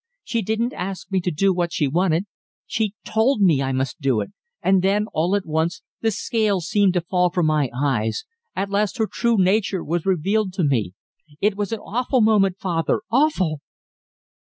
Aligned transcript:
She 0.23 0.41
didn't 0.41 0.73
ask 0.73 1.11
me 1.11 1.21
to 1.21 1.29
do 1.29 1.53
what 1.53 1.71
she 1.71 1.87
wanted; 1.87 2.25
she 2.65 2.95
told 3.05 3.39
me 3.39 3.61
I 3.61 3.71
must 3.71 4.01
do 4.01 4.19
it 4.19 4.31
and 4.59 4.81
then, 4.81 5.05
all 5.13 5.35
at 5.35 5.45
once, 5.45 5.83
the 6.01 6.09
scales 6.09 6.67
seemed 6.67 6.95
to 6.95 7.01
fall 7.01 7.29
from 7.29 7.45
my 7.45 7.69
eyes. 7.71 8.25
At 8.55 8.71
last 8.71 8.97
her 8.97 9.05
true 9.05 9.37
nature 9.37 9.83
was 9.83 10.03
revealed 10.07 10.53
to 10.53 10.63
me. 10.63 10.93
It 11.39 11.55
was 11.55 11.71
an 11.71 11.81
awful 11.81 12.21
moment, 12.21 12.57
father 12.57 13.01
awful!" 13.11 13.61